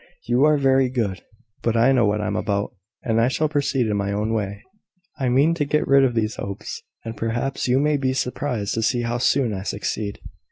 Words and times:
"You 0.23 0.45
are 0.45 0.57
very 0.57 0.89
good: 0.89 1.21
but 1.61 1.77
I 1.77 1.91
know 1.91 2.07
what 2.07 2.21
I 2.21 2.25
am 2.25 2.35
about, 2.35 2.73
and 3.03 3.21
I 3.21 3.27
shall 3.27 3.47
proceed 3.47 3.85
in 3.85 3.95
my 3.97 4.11
own 4.11 4.33
way. 4.33 4.63
I 5.19 5.29
mean 5.29 5.53
to 5.53 5.63
get 5.63 5.87
rid 5.87 6.03
of 6.03 6.15
these 6.15 6.37
Hopes; 6.37 6.81
and, 7.05 7.15
perhaps, 7.15 7.67
you 7.67 7.77
may 7.79 7.97
be 7.97 8.13
surprised 8.13 8.73
to 8.73 8.81
see 8.81 9.03
how 9.03 9.19
soon 9.19 9.53
I 9.53 9.61
succeed." 9.61 10.17